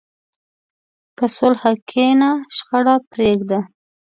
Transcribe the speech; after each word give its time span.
په 1.15 1.25
صلح 1.35 1.61
کښېنه، 1.89 2.29
شخړه 2.55 2.95
پرېږده. 3.11 3.59